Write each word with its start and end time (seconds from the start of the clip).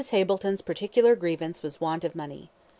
Hableton's 0.09 0.61
particular 0.63 1.15
grievance 1.15 1.61
was 1.61 1.79
want 1.79 2.03
of 2.03 2.15
money. 2.15 2.49